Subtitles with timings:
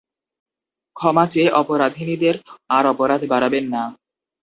[0.95, 2.35] ক্ষমা চেয়ে অপরাধিনীদের
[2.69, 3.83] আর অপরাধ বাড়াবেন না।